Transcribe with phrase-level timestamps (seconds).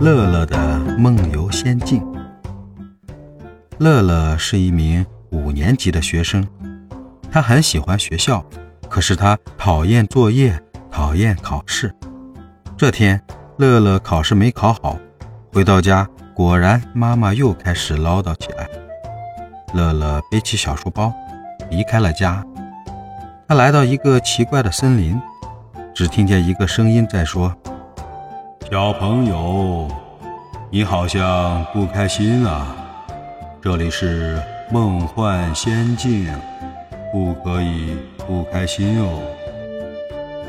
[0.00, 2.00] 乐乐的梦游仙境。
[3.78, 6.46] 乐乐是一名五年级的学生，
[7.32, 8.44] 他很喜欢学校，
[8.88, 10.56] 可是他讨厌作业，
[10.88, 11.92] 讨厌考试。
[12.76, 13.20] 这天，
[13.56, 14.96] 乐乐考试没考好，
[15.52, 18.68] 回到家，果然妈妈又开始唠叨起来。
[19.74, 21.12] 乐乐背起小书包，
[21.70, 22.46] 离开了家。
[23.48, 25.20] 他来到一个奇怪的森林，
[25.92, 27.52] 只听见一个声音在说
[28.70, 29.88] ：“小朋友，
[30.68, 32.76] 你好像不开心啊。”
[33.62, 34.38] 这里是
[34.70, 36.28] 梦幻仙境，
[37.10, 39.22] 不可以不开心哦。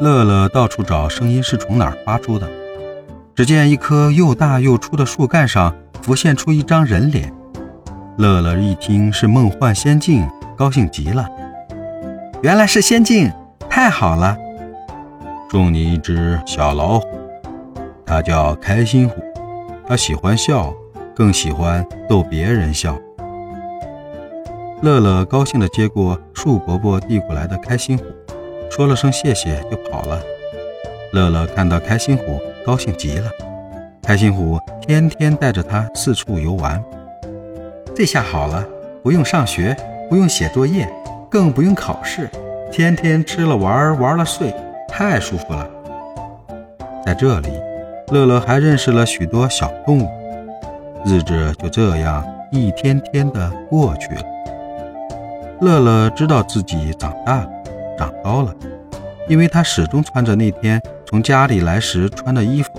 [0.00, 2.48] 乐乐到处找声音是从哪儿发出的，
[3.34, 7.32] 只见一棵又大又粗的树干上浮现出一张人脸。
[8.16, 10.24] 乐乐一听是梦幻仙境，
[10.56, 11.28] 高兴极了。
[12.42, 13.32] 原来是仙境，
[13.68, 14.36] 太好了！
[15.50, 17.06] 送你一只小老虎，
[18.06, 19.22] 它叫开心虎，
[19.86, 20.74] 它喜欢笑。
[21.16, 22.98] 更喜欢逗别人笑。
[24.82, 28.04] 乐乐高兴地接过树伯伯递过来的开心虎，
[28.68, 30.20] 说了声谢谢就跑了。
[31.12, 33.30] 乐乐看到开心虎，高兴极了。
[34.02, 36.82] 开心虎天天带着他四处游玩。
[37.94, 38.66] 这下好了，
[39.00, 39.76] 不用上学，
[40.10, 40.92] 不用写作业，
[41.30, 42.28] 更不用考试，
[42.72, 44.52] 天天吃了玩，玩了睡，
[44.88, 45.70] 太舒服了。
[47.06, 47.50] 在这里，
[48.10, 50.08] 乐乐还认识了许多小动物。
[51.06, 54.22] 日子就这样一天天的过去了。
[55.60, 57.48] 乐乐知道自己长大了，
[57.98, 58.54] 长高了，
[59.28, 62.70] 因为他始终穿着那天从家里来时穿的衣服。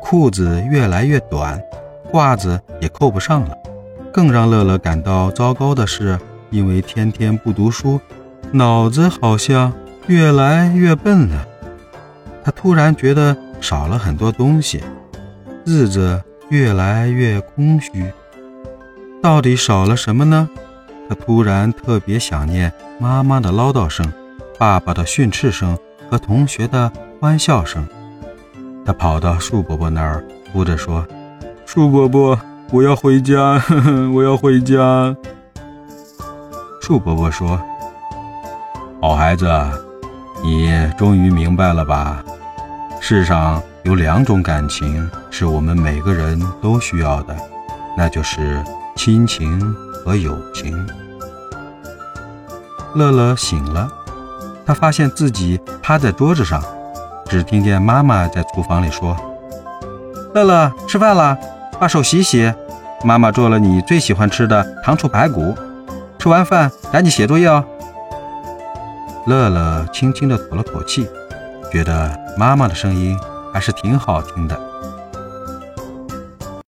[0.00, 1.60] 裤子越来越短，
[2.12, 3.56] 褂子也扣不上了。
[4.12, 6.18] 更让乐乐感到糟糕的是，
[6.50, 7.98] 因为天天不读书，
[8.52, 9.72] 脑子好像
[10.06, 11.46] 越来越笨了。
[12.44, 14.82] 他突然觉得少了很多东西，
[15.64, 16.22] 日子。
[16.48, 18.12] 越来越空虚，
[19.22, 20.50] 到底少了什么呢？
[21.08, 24.12] 他突然特别想念妈妈的唠叨声、
[24.58, 25.78] 爸爸的训斥声
[26.10, 27.88] 和同学的欢笑声。
[28.84, 30.22] 他跑到树伯伯那儿，
[30.52, 31.06] 哭着说
[31.64, 32.38] ：“树伯伯，
[32.70, 35.16] 我要回家，呵呵，我要回家。”
[36.82, 37.58] 树伯伯说
[39.00, 39.50] ：“好孩子，
[40.44, 42.22] 你终于明白了吧？
[43.12, 47.36] 世上……”有两种感情是我们每个人都需要的，
[47.98, 48.62] 那就是
[48.94, 50.86] 亲情和友情。
[52.94, 53.90] 乐乐醒了，
[54.64, 56.62] 他发现自己趴在桌子上，
[57.28, 59.16] 只听见妈妈在厨房里说
[60.32, 61.36] ：“乐乐，吃饭了，
[61.80, 62.54] 把手洗洗。
[63.02, 65.56] 妈妈做了你最喜欢吃的糖醋排骨，
[66.20, 67.64] 吃完饭赶紧写作业哦。”
[69.26, 71.08] 乐乐轻轻地吐了口气，
[71.72, 73.18] 觉得妈妈的声音。
[73.52, 74.71] 还是挺好听的。